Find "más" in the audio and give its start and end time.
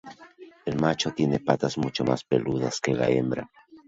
2.03-2.23